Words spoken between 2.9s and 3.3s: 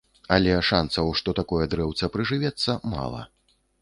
мала.